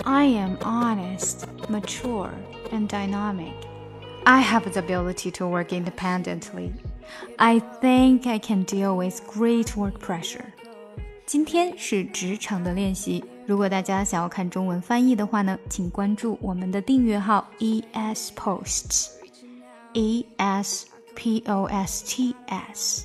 [0.00, 2.30] experienced, mature,
[2.72, 3.54] and dynamic.
[4.24, 6.72] I have the ability to work independently.
[7.38, 10.46] I think I can deal with great work pressure.
[11.24, 13.24] 今天是职场的练习。
[13.46, 23.04] 如果大家想要看中文翻译的话呢，请关注我们的订阅号 ES Posts，E S P O S T S。